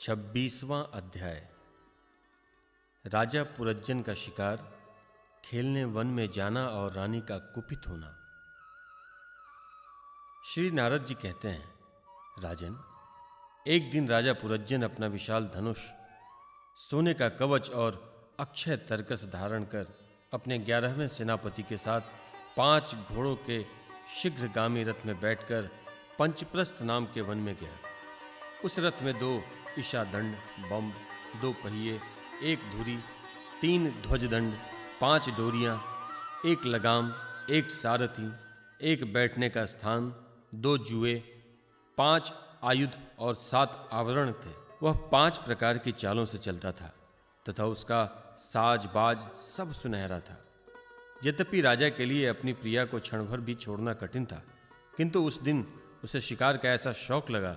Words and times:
छब्बीसवां 0.00 0.84
अध्याय। 0.84 1.48
राजा 3.04 3.42
पुरज्जन 3.44 4.02
का 4.02 4.14
शिकार, 4.14 4.56
खेलने 5.44 5.84
वन 5.84 6.06
में 6.06 6.30
जाना 6.30 6.66
और 6.68 6.92
रानी 6.92 7.20
का 7.20 7.38
कुपित 7.38 7.88
होना। 7.88 8.14
श्री 10.46 10.70
नारद 10.70 11.04
जी 11.04 11.14
कहते 11.14 11.48
हैं, 11.48 11.74
राजन, 12.42 12.78
एक 13.66 13.90
दिन 13.90 14.08
राजा 14.08 14.32
पुरज्जन 14.32 14.82
अपना 14.82 15.06
विशाल 15.06 15.50
धनुष, 15.54 15.78
सोने 16.78 17.14
का 17.14 17.28
कवच 17.28 17.70
और 17.70 18.00
अक्षय 18.40 18.76
तर्कस 18.76 19.24
धारण 19.24 19.64
कर 19.64 19.86
अपने 20.32 20.58
ग्यारहवें 20.58 21.08
सेनापति 21.08 21.62
के 21.62 21.76
साथ 21.76 22.00
पाँच 22.56 22.94
घोड़ों 22.94 23.36
के 23.36 23.62
शीघ्रगामी 24.16 24.84
रथ 24.84 25.06
में 25.06 25.20
बैठकर 25.20 25.70
पंचप्रस्थ 26.18 26.82
नाम 26.82 27.06
के 27.06 27.20
वन 27.20 27.38
में 27.38 27.54
गया। 27.54 27.76
उस 28.64 28.78
रथ 28.78 29.02
में 29.02 29.18
दो 29.18 29.42
ईशा 29.78 30.02
दंड 30.04 30.34
बम, 30.70 30.90
दो 31.42 31.52
पहिए, 31.54 32.00
एक 32.42 32.58
धुरी, 32.72 32.96
तीन 33.60 33.88
ध्वजदंड, 34.02 34.52
पाँच 35.00 35.28
डोरियाँ, 35.30 35.80
एक 36.46 36.66
लगाम, 36.66 37.12
एक 37.50 37.70
सारथी, 37.70 38.30
एक 38.82 39.12
बैठने 39.12 39.48
का 39.48 39.64
स्थान, 39.66 40.12
दो 40.54 40.76
जुए, 40.80 41.14
पाँच 41.98 42.32
आयुध 42.64 42.98
और 43.18 43.34
सात 43.34 43.88
आवरण 43.92 44.32
थे। 44.32 44.52
वह 44.82 44.92
पाँच 45.12 45.38
प्रकार 45.38 45.78
की 45.78 45.92
चालों 45.92 46.24
से 46.24 46.38
चलता 46.38 46.72
था, 46.72 46.92
तथा 47.46 47.64
उसका 47.66 48.04
साज 48.40 48.86
बाज 48.94 49.26
सब 49.46 49.72
सुनहरा 49.72 50.20
था। 50.20 50.44
यद्यपि 51.24 51.60
राजा 51.60 51.88
के 51.88 52.04
लिए 52.06 52.26
अपनी 52.26 52.52
प्रिया 52.52 52.84
को 52.84 53.00
क्षण 53.00 53.24
भर 53.26 53.40
भी 53.40 53.54
छोड़ना 53.54 53.92
कठिन 53.94 54.24
था, 54.26 54.42
किंतु 54.96 55.22
उस 55.24 55.40
दिन 55.42 55.66
उसे 56.04 56.20
शिकार 56.20 56.56
का 56.56 56.68
ऐसा 56.68 56.92
शौक 56.92 57.30
लगा 57.30 57.52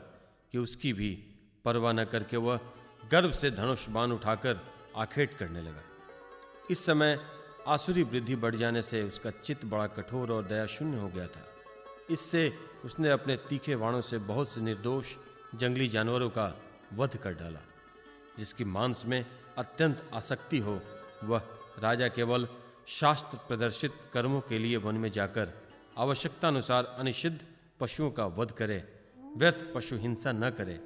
कि 0.54 0.58
उसकी 0.58 0.94
भी 0.94 1.12
परवाह 1.66 1.94
न 1.94 2.06
करके 2.06 2.38
वह 2.38 2.60
गर्व 3.12 3.32
से 3.32 3.52
धनुष 3.52 3.88
बाण 3.90 4.12
उठाकर 4.12 4.60
आखेट 4.98 5.38
करने 5.38 5.62
लगा। 5.62 5.84
इस 6.72 6.86
समय 6.86 7.20
आसुरी 7.68 8.04
वृद्धि 8.04 8.36
बढ़ 8.36 8.56
जाने 8.56 8.82
से 8.82 9.02
उसका 9.04 9.32
चित्त 9.32 9.66
बड़ा 9.66 9.88
कठोर 9.88 10.32
और 10.32 10.46
दया 10.46 10.66
शून्य 10.66 10.98
हो 10.98 11.08
गया 11.08 11.28
था। 11.28 11.46
इससे 12.10 12.54
उसने 12.86 13.10
अपने 13.10 13.36
तीखे 13.50 13.76
वाणों 13.76 14.02
से 14.02 14.18
बहुत 14.18 14.50
से 14.50 14.62
निर्दोष 14.62 15.14
जंगली 15.56 15.88
जानवरों 15.88 16.30
का 16.30 16.54
वध 16.94 17.18
कर 17.18 17.34
डाला, 17.34 17.60
जिसकी 18.38 18.64
मांस 18.66 19.04
में 19.08 19.26
अत्यंत 19.58 20.10
आसक्ति 20.14 20.60
हो 20.60 20.80
वह 21.24 21.42
राजा 21.80 22.08
केवल 22.08 22.48
शास्त्र 22.88 23.38
प्रदर्शित 23.48 23.94
कर्मों 24.14 24.42
के 24.42 24.60
लिए 24.60 24.78
वन 24.78 24.96
में 24.96 25.12
जाकर 25.12 25.54
आवश्यकता 25.98 26.48
अनुसार 26.48 26.96
अनिषिद्ध 27.00 27.40
पशुओं 27.80 28.12
का 28.12 28.26
वध 28.38 28.52
करे, 28.52 28.84
व्यर्थ 29.38 29.74
पशु 29.76 29.98
हिंसा 29.98 30.32
न 30.32 30.50
करे 30.50 30.80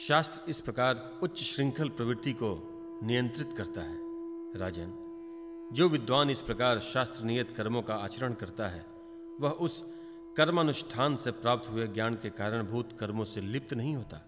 शास्त्र 0.00 0.50
इस 0.50 0.60
प्रकार 0.60 1.20
उच्च 1.22 1.42
श्रृंखल 1.42 1.88
प्रवृत्ति 1.88 2.32
को 2.32 2.50
नियंत्रित 3.04 3.52
करता 3.56 3.80
है। 3.80 3.96
राजन, 4.58 4.92
जो 5.72 5.88
विद्वान 5.88 6.30
इस 6.30 6.40
प्रकार 6.40 6.78
शास्त्र 6.78 7.24
नियत 7.24 7.52
कर्मों 7.56 7.82
का 7.82 7.94
आचरण 7.94 8.32
करता 8.32 8.68
है, 8.68 8.84
वह 9.40 9.50
उस 9.50 9.84
कर्मानुष्ठान 10.36 11.16
से 11.16 11.30
प्राप्त 11.30 11.70
हुए 11.70 11.86
ज्ञान 11.86 12.14
के 12.14 12.30
कारणभूत 12.30 12.96
कर्मों 13.00 13.24
से 13.24 13.40
लिप्त 13.40 13.74
नहीं 13.74 13.94
होता। 13.96 14.24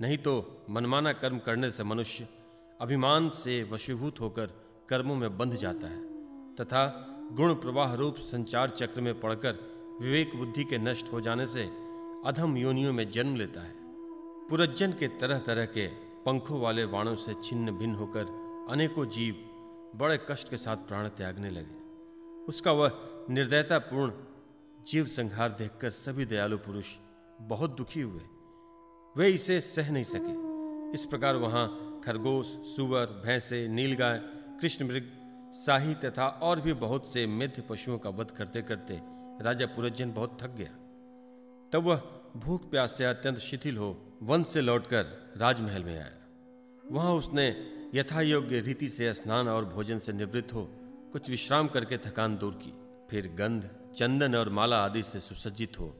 नहीं 0.00 0.18
तो 0.18 0.64
मनमाना 0.70 1.12
कर्म 1.12 1.38
करने 1.38 1.70
से 1.70 1.84
मनुष्य 1.84 2.28
अभिमान 2.80 3.28
से 3.28 3.62
वशीभूत 3.62 4.20
होकर 4.20 4.60
कर्मों 4.88 5.16
में 5.16 5.38
बंध 5.38 5.54
जाता 5.54 5.86
है, 5.86 6.02
तथा 6.54 6.86
गुण 7.32 7.54
प्रवाह 7.54 7.94
रूप 7.94 8.16
संचार 8.16 8.70
चक्र 8.70 9.00
में 9.00 9.18
पड़कर 9.20 9.58
विवेक 10.00 10.36
बुद्धि 10.36 10.64
के 10.64 10.78
नष्ट 10.78 11.12
हो 11.12 11.20
जाने 11.20 11.46
से 11.46 11.70
अधम 12.26 12.56
योनियों 12.56 12.92
में 12.92 13.10
जन्म 13.10 13.36
लेता 13.36 13.60
है। 13.60 13.85
पुरज्जन 14.50 14.92
के 14.92 15.08
तरह 15.08 15.38
तरह 15.38 15.64
के 15.66 15.86
पंखों 16.26 16.60
वाले 16.60 16.84
वाणों 16.84 17.14
से 17.14 17.34
छिन्न 17.44 17.70
भिन्न 17.70 17.94
होकर 17.94 18.26
अनेकों 18.70 19.06
जीव 19.06 19.34
बड़े 19.94 20.18
कष्ट 20.30 20.48
के 20.48 20.56
साथ 20.56 20.76
प्राण 20.76 21.08
त्यागने 21.08 21.50
लगे। 21.50 22.44
उसका 22.48 22.72
वह 22.72 22.92
निर्दयतापूर्ण 23.30 24.12
जीव 24.86 25.06
संहार 25.06 25.48
देखकर 25.48 25.90
सभी 25.90 26.24
दयालु 26.24 26.58
पुरुष 26.58 26.86
बहुत 27.40 27.76
दुखी 27.76 28.00
हुए। 28.00 28.22
वे 29.16 29.30
इसे 29.30 29.60
सह 29.60 29.90
नहीं 29.90 30.04
सके। 30.04 30.92
इस 30.92 31.04
प्रकार 31.04 31.36
वहाँ 31.36 31.66
खरगोश, 32.04 32.46
सुअर, 32.46 33.06
भैंसे, 33.06 33.68
नीलगाय 33.68 34.18
कृष्ण 34.60 34.88
मृग 34.88 35.12
शाही 35.66 35.94
तथा 35.94 36.28
और 36.28 36.60
भी 36.60 36.72
बहुत 36.72 37.12
से 37.12 37.26
मेध्य 37.26 37.62
पशुओं 37.62 37.98
का 37.98 38.10
वध 38.10 38.30
करते 38.30 38.62
करते 38.62 39.00
राजा 39.44 39.66
पुरज्जन 39.66 40.12
बहुत 40.12 40.38
थक 40.42 40.50
गया। 40.50 40.70
तब 41.72 41.86
वह 41.86 42.02
भूख 42.36 42.70
प्यास 42.70 42.92
से 42.92 43.04
अत्यंत 43.04 43.38
शिथिल 43.38 43.76
हो 43.76 44.05
वन 44.22 44.44
से 44.44 44.60
लौटकर 44.60 45.32
राजमहल 45.36 45.84
में 45.84 45.94
आया। 45.94 46.12
वहाँ 46.90 47.14
उसने 47.14 47.72
यथा 47.94 48.20
योग्य 48.20 48.60
रीति 48.60 48.88
से 48.88 49.14
स्नान 49.14 49.48
और 49.48 49.64
भोजन 49.64 49.98
से 49.98 50.12
निवृत्त 50.12 50.54
हो 50.54 50.70
कुछ 51.12 51.30
विश्राम 51.30 51.68
करके 51.68 51.98
थकान 51.98 52.36
दूर 52.36 52.54
की। 52.54 52.72
फिर 53.10 53.26
गंध, 53.28 53.70
चंदन 53.96 54.34
और 54.34 54.48
माला 54.48 54.84
आदि 54.84 55.02
से 55.02 55.20
सुसज्जित 55.20 55.80
हो 55.80 55.94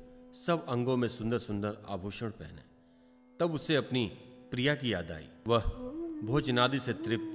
सब 0.46 0.66
अंगों 0.66 0.96
में 0.96 1.08
सुंदर 1.08 1.38
सुंदर 1.38 1.86
आभूषण 1.88 2.30
पहने। 2.30 2.62
तब 3.40 3.54
उसे 3.54 3.76
अपनी 3.76 4.06
प्रिया 4.50 4.74
की 4.74 4.92
याद 4.92 5.10
आई। 5.10 5.28
वह 5.46 5.60
भोजनादि 6.26 6.78
से 6.78 6.92
तृप्त, 6.92 7.32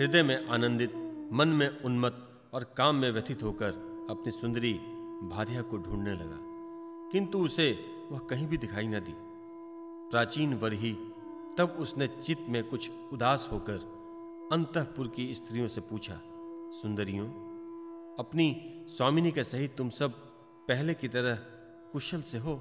हृदय 0.00 0.22
में 0.22 0.48
आनंदित, 0.48 0.94
मन 1.32 1.48
में 1.48 1.80
उन्मत्त 1.80 2.54
और 2.54 2.74
काम 2.76 2.96
में 2.96 3.10
व्यथित 3.10 3.42
होकर 3.42 3.68
अपनी 4.10 4.32
सुंदरी 4.32 4.74
भार्या 5.28 5.62
को 5.62 5.76
ढूँढने 5.76 6.12
लगा। 6.12 6.38
किंतु 7.12 7.38
उसे 7.38 7.78
वह 8.10 8.18
कहीं 8.18 8.46
भी 8.46 8.56
दिखाई 8.56 8.86
न 8.86 9.00
दी। 9.00 9.25
प्राचीन 10.10 10.54
वरही 10.54 10.92
तब 11.58 11.76
उसने 11.80 12.06
चित्त 12.06 12.46
में 12.48 12.62
कुछ 12.64 12.90
उदास 13.12 13.48
होकर 13.52 14.48
अंतपुर 14.52 15.08
की 15.08 15.34
स्त्रियों 15.34 15.68
से 15.68 15.80
पूछा, 15.80 16.20
सुंदरियों, 16.72 17.26
अपनी 18.18 18.46
स्वामिनी 18.88 19.32
के 19.32 19.44
सहित 19.44 19.76
तुम 19.76 19.90
सब 19.90 20.12
पहले 20.68 20.94
की 20.94 21.08
तरह 21.08 21.36
कुशल 21.92 22.22
से 22.22 22.38
हो? 22.38 22.60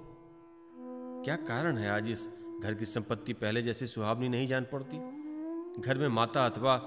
क्या 1.25 1.35
कारण 1.35 1.77
है 1.77 1.89
आज 1.89 2.09
इस 2.09 2.27
घर 2.63 2.73
की 2.73 2.85
संपत्ति 2.85 3.33
पहले 3.33 3.61
जैसी 3.61 3.87
सुहावनी 3.87 4.29
नहीं 4.29 4.47
जान 4.47 4.67
पड़ती? 4.73 4.97
घर 5.81 5.97
में 5.97 6.07
माता 6.07 6.45
अथवा 6.45 6.77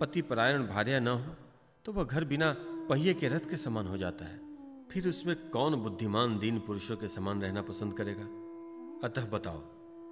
पति 0.00 0.22
परायण 0.22 0.66
भार्या 0.66 1.00
न 1.00 1.08
हो 1.08 1.34
तो 1.84 1.92
वह 1.92 2.04
घर 2.04 2.24
बिना 2.24 2.54
पहिए 2.88 3.14
के 3.14 3.28
रथ 3.28 3.50
के 3.50 3.56
समान 3.56 3.86
हो 3.86 3.96
जाता 3.96 4.24
है। 4.24 4.40
फिर 4.90 5.08
उसमें 5.08 5.36
कौन 5.50 5.74
बुद्धिमान 5.74 6.38
दीन 6.38 6.58
पुरुषों 6.58 6.96
के 6.96 7.08
समान 7.08 7.42
रहना 7.42 7.62
पसंद 7.62 7.94
करेगा? 7.94 8.24
अतः 9.04 9.30
बताओ 9.30 9.62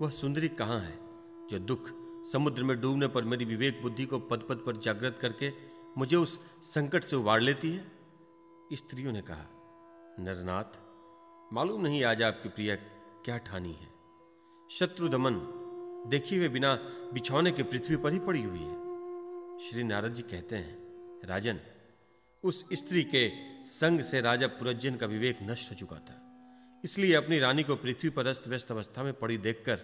वह 0.00 0.10
सुंदरी 0.10 0.48
कहाँ 0.48 0.80
है, 0.80 0.98
जो 1.50 1.58
दुख 1.58 1.88
समुद्र 2.32 2.64
में 2.64 2.80
डूबने 2.80 3.06
पर 3.06 3.24
मेरी 3.24 3.44
विवेक 3.44 3.82
बुद्धि 3.82 4.04
को 4.04 4.18
पद 4.18 4.46
पद 4.48 4.56
पर 4.56 4.76
जागृत 4.76 5.18
करके 5.20 5.52
मुझे 5.98 6.16
उस 6.16 6.38
संकट 6.62 7.04
से 7.04 7.16
उबार 7.16 7.40
लेती 7.40 7.70
है? 7.70 7.84
स्त्रियों 8.72 9.12
ने 9.12 9.22
कहा, 9.22 9.46
नरनाथ, 10.20 10.78
मालूम 11.52 11.80
नहीं 11.80 12.04
आज 12.04 12.22
आपकी 12.22 12.48
प्रिया 12.48 12.74
क्या 13.24 13.36
ठानी 13.38 13.72
है। 13.72 13.88
शत्रु 14.70 15.08
दमन, 15.08 15.40
देखी 16.10 16.36
हुए 16.36 16.48
बिना 16.48 16.74
बिछौने 17.12 17.52
के 17.52 17.62
पृथ्वी 17.62 17.96
पर 17.96 18.12
ही 18.12 18.18
पड़ी 18.18 18.42
हुई 18.42 18.58
है। 18.58 19.60
श्री 19.60 19.84
नारद 19.84 20.14
जी 20.14 20.22
कहते 20.22 20.56
हैं, 20.56 20.78
राजन, 21.24 21.60
उस 22.44 22.64
स्त्री 22.72 23.02
के 23.04 23.30
संग 23.66 24.00
से 24.00 24.20
राजा 24.20 24.46
पुरज्जन 24.46 24.96
का 24.96 25.06
विवेक 25.06 25.38
नष्ट 25.42 25.70
हो 25.70 25.76
चुका 25.76 25.96
था। 25.96 26.26
इसलिए 26.84 27.14
अपनी 27.14 27.38
रानी 27.38 27.62
को 27.62 27.76
पृथ्वी 27.76 28.10
पर 28.10 28.26
अस्त 28.26 28.48
व्यस्त 28.48 28.70
अवस्था 28.72 29.02
में 29.02 29.12
पड़ी 29.14 29.36
देखकर 29.38 29.80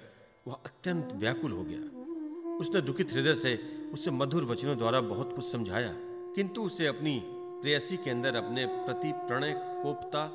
वह 0.47 0.55
अत्यंत 0.57 1.13
व्याकुल 1.15 1.53
हो 1.53 1.65
गया। 1.65 2.57
उसने 2.57 2.81
दुखित 2.81 3.13
हृदय 3.13 3.35
से 3.35 3.57
उसे 3.93 4.11
मधुर 4.11 4.45
वचनों 4.45 4.77
द्वारा 4.79 5.01
बहुत 5.03 5.35
कुछ 5.35 5.45
समझाया, 5.45 5.93
किंतु 6.37 6.63
उसे 6.63 6.87
अपनी 6.87 7.21
प्रेयसी 7.63 7.97
के 7.97 8.11
अंदर 8.11 8.37
अपने 8.37 8.67
प्रति 8.67 9.13
प्रणय, 9.19 9.53
कोपता 9.83 10.29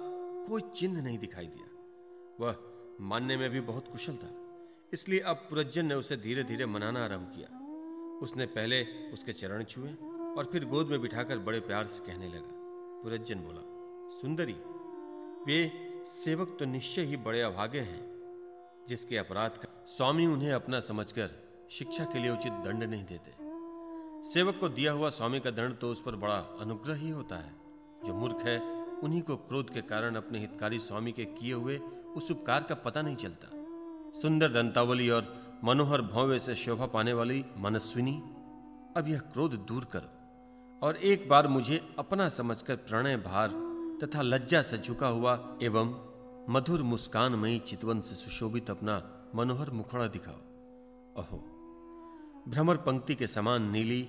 कोई 0.47 0.61
चिन्ह 0.75 1.01
नहीं 1.01 1.17
दिखाई 1.17 1.47
दिया। 1.47 1.67
वह 2.39 2.55
मानने 3.03 3.37
में 3.37 3.49
भी 3.49 3.59
बहुत 3.61 3.87
कुशल 3.87 4.13
था, 4.13 4.29
इसलिए 4.93 5.19
अब 5.21 5.45
पुरज्जन 5.49 5.85
ने 5.85 5.95
उसे 5.95 6.17
धीरे 6.17 6.43
धीरे 6.43 6.65
मनाना 6.67 7.03
आरंभ 7.05 7.31
किया। 7.35 7.59
उसने 8.21 8.45
पहले 8.47 8.83
उसके 9.13 9.33
चरण 9.33 9.63
छुए 9.65 9.93
और 10.37 10.49
फिर 10.51 10.65
गोद 10.65 10.87
में 10.87 11.01
बिठाकर 11.01 11.37
बड़े 11.39 11.59
प्यार 11.61 11.87
से 11.87 12.05
कहने 12.05 12.27
लगा। 12.27 12.59
पुरज्जन 13.03 13.39
बोला, 13.39 13.61
सुंदरी, 14.21 14.55
वे 15.45 15.59
सेवक 16.05 16.55
तो 16.59 16.65
निश्चय 16.65 17.01
ही 17.01 17.17
बड़े 17.17 17.41
अभागे 17.41 17.79
हैं, 17.79 18.01
जिसके 18.87 19.17
अपराध 19.17 19.51
का 19.51 19.67
स्वामी 19.87 20.25
उन्हें 20.25 20.51
अपना 20.53 20.79
समझकर 20.79 21.29
शिक्षा 21.71 22.03
के 22.03 22.19
लिए 22.19 22.31
उचित 22.31 22.53
दंड 22.65 22.83
नहीं 22.83 23.03
देते। 23.05 23.31
सेवक 24.29 24.57
को 24.59 24.69
दिया 24.69 24.91
हुआ 24.91 25.09
स्वामी 25.09 25.39
का 25.39 25.51
दंड 25.51 25.77
तो 25.77 25.91
उस 25.91 26.01
पर 26.01 26.15
बड़ा 26.15 26.37
अनुग्रह 26.61 26.95
ही 26.95 27.09
होता 27.09 27.35
है। 27.35 27.53
जो 28.05 28.13
मूर्ख 28.13 28.45
है, 28.45 28.59
उन्हीं 29.03 29.21
को 29.21 29.35
क्रोध 29.35 29.73
के 29.73 29.81
कारण 29.81 30.15
अपने 30.15 30.39
हितकारी 30.39 30.79
स्वामी 30.79 31.11
के 31.11 31.25
किए 31.25 31.53
हुए 31.53 31.77
उस 32.15 32.31
उपकार 32.31 32.63
का 32.63 32.75
पता 32.75 33.01
नहीं 33.01 33.15
चलता। 33.15 33.47
सुंदर 34.21 34.51
दंतावली 34.51 35.09
और 35.09 35.33
मनोहर 35.63 36.01
भव्य 36.01 36.39
से 36.39 36.55
शोभा 36.55 36.85
पाने 36.85 37.13
वाली 37.13 37.43
मनस्विनी, 37.57 38.21
अब 38.97 39.05
यह 39.07 39.19
क्रोध 39.33 39.53
दूर 39.65 39.85
करो 39.95 40.87
और 40.87 40.97
एक 40.97 41.29
बार 41.29 41.47
मुझे 41.47 41.81
अपना 41.99 42.29
समझकर 42.29 42.75
प्रणय 42.75 43.17
भार 43.17 43.49
तथा 44.03 44.21
लज्जा 44.21 44.61
से 44.61 44.77
झुका 44.77 45.07
हुआ 45.07 45.33
एवं 45.63 45.93
मधुर 46.49 46.81
मुस्कानमयी 46.83 47.59
चितवन 47.59 48.01
से 48.01 48.15
सुशोभित 48.15 48.69
अपना 48.69 48.95
मनोहर 49.35 49.69
मुखड़ा 49.71 50.07
दिखाओ। 50.07 50.39
अहो 51.17 51.37
भ्रमर 52.47 52.77
पंक्ति 52.77 53.15
के 53.15 53.27
समान 53.27 53.69
नीली, 53.71 54.01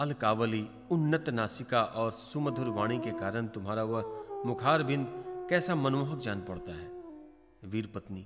अलकावली, 0.00 0.66
उन्नत 0.90 1.28
नासिका 1.30 1.82
और 1.82 2.10
सुमधुर 2.12 2.68
वाणी 2.70 2.98
के 2.98 3.10
कारण 3.10 3.46
तुम्हारा 3.48 3.82
वह 3.84 4.42
मुखार 4.46 4.82
बिंद 4.82 5.06
कैसा 5.50 5.74
मनमोहक 5.74 6.18
जान 6.18 6.40
पड़ता 6.40 6.72
है। 6.72 7.70
वीर 7.70 7.90
पत्नी 7.94 8.24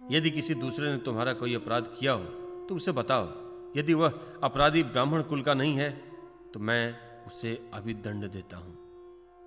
यदि 0.00 0.30
किसी 0.30 0.54
दूसरे 0.56 0.90
ने 0.92 0.98
तुम्हारा 0.98 1.32
कोई 1.34 1.54
अपराध 1.54 1.94
किया 1.98 2.12
हो 2.12 2.24
तो 2.68 2.74
उसे 2.74 2.92
बताओ। 2.92 3.28
यदि 3.76 3.94
वह 3.94 4.20
अपराधी 4.42 4.82
ब्राह्मण 4.82 5.22
कुल 5.22 5.42
का 5.42 5.54
नहीं 5.54 5.74
है 5.76 5.90
तो 6.54 6.60
मैं 6.60 6.84
उसे 7.26 7.58
अभी 7.74 7.94
दंड 7.96 8.30
देता 8.32 8.56
हूँ। 8.56 8.89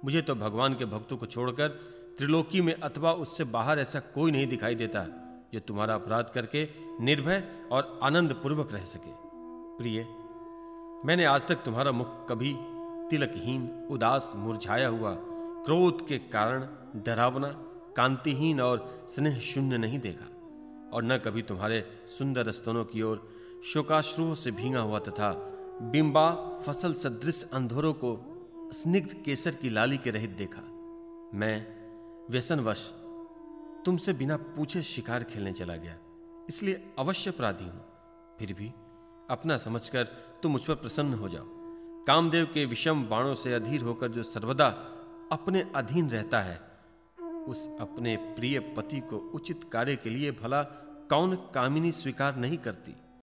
मुझे 0.03 0.21
तो 0.21 0.35
भगवान 0.35 0.73
के 0.73 0.85
भक्तों 0.85 1.17
को 1.17 1.25
छोड़कर 1.25 1.67
त्रिलोकी 2.17 2.61
में 2.61 2.73
अथवा 2.73 3.11
उससे 3.13 3.43
बाहर 3.43 3.79
ऐसा 3.79 3.99
कोई 4.15 4.31
नहीं 4.31 4.47
दिखाई 4.47 4.75
देता, 4.75 5.05
जो 5.53 5.59
तुम्हारा 5.59 5.93
अपराध 5.95 6.31
करके 6.33 6.67
निर्भय 7.01 7.43
और 7.71 7.99
आनंद 8.03 8.33
पूर्वक 8.33 8.73
रह 8.73 8.83
सके। 8.85 9.11
प्रिय, 9.77 10.05
मैंने 11.05 11.25
आज 11.25 11.47
तक 11.47 11.63
तुम्हारा 11.65 11.91
मुख 11.91 12.25
कभी 12.29 12.53
तिलकहीन, 13.09 13.69
उदास, 13.91 14.31
मुरझाया 14.35 14.87
हुआ, 14.87 15.15
क्रोध 15.65 16.07
के 16.07 16.17
कारण 16.17 16.67
डरावना, 17.05 17.47
कांतिहीन 17.97 18.61
और 18.61 19.07
स्नेह 19.15 19.39
शून्य 19.39 19.77
नहीं 19.77 19.99
देखा, 19.99 20.29
और 20.93 21.03
न 21.03 21.17
कभी 21.17 21.41
तुम्हारे 21.41 21.83
सुंदर 22.17 22.51
स्तनों 22.51 22.85
की 22.85 23.01
ओर 23.01 23.27
शोकाश्रुओं 23.65 24.35
से 24.35 24.51
भींगा 24.51 24.79
हुआ 24.79 24.99
तथा 24.99 25.31
बिंबा 25.91 26.29
फ़सल 26.65 26.93
सदृश 26.93 27.43
अंधोरों 27.53 27.93
को 27.93 28.15
स्निग्ध 28.73 29.23
केसर 29.25 29.55
की 29.55 29.69
लाली 29.69 29.97
के 29.97 30.11
रहित 30.11 30.29
देखा। 30.29 30.61
मैं, 31.37 31.67
व्यसनवश, 32.31 32.91
तुमसे 33.85 34.13
बिना 34.13 34.37
पूछे 34.37 34.83
शिकार 34.83 35.23
खेलने 35.23 35.53
चला 35.53 35.75
गया। 35.75 35.97
इसलिए 36.49 36.93
अवश्य 36.99 37.31
अपराधी 37.31 37.63
हूँ। 37.63 37.85
फिर 38.39 38.53
भी, 38.53 38.67
अपना 39.29 39.57
समझकर 39.57 40.03
तुम 40.43 40.51
मुझ 40.51 40.65
पर 40.65 40.75
प्रसन्न 40.75 41.13
हो 41.13 41.29
जाओ। 41.29 41.45
कामदेव 42.07 42.45
के 42.45 42.65
विषम 42.65 43.03
बाणों 43.03 43.35
से 43.35 43.53
अधीर 43.53 43.81
होकर 43.81 44.07
जो 44.07 44.23
सर्वदा 44.23 44.67
अपने 45.31 45.71
अधीन 45.75 46.09
रहता 46.09 46.41
है, 46.41 46.61
उस 47.47 47.69
अपने 47.79 48.15
प्रिय 48.15 48.59
पति 48.59 48.99
को 48.99 49.17
उचित 49.17 49.61
कार्य 49.73 49.95
के 49.95 50.09
लिए 50.09 50.31
भला 50.31 50.63
कौन 51.09 51.35
कामिनी 51.35 51.91
स्वीकार 51.91 52.35
नहीं 52.35 52.57
करती। 52.57 52.95